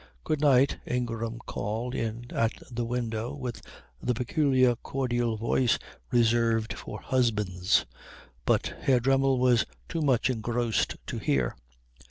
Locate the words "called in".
1.45-2.25